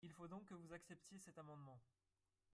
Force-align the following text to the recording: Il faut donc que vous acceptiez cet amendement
Il 0.03 0.11
faut 0.13 0.27
donc 0.27 0.45
que 0.47 0.55
vous 0.55 0.73
acceptiez 0.73 1.19
cet 1.19 1.37
amendement 1.37 1.79